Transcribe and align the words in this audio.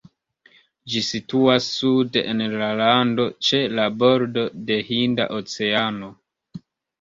Ĝi 0.93 1.01
situas 1.07 1.67
sude 1.73 2.23
en 2.31 2.41
la 2.61 2.69
lando, 2.79 3.27
ĉe 3.49 3.61
la 3.81 3.85
bordo 4.01 4.47
de 4.71 4.79
Hinda 4.89 5.29
Oceano. 5.43 6.11